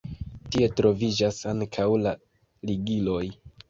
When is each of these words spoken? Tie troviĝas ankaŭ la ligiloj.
Tie 0.55 0.69
troviĝas 0.79 1.43
ankaŭ 1.53 1.89
la 2.09 2.19
ligiloj. 2.73 3.25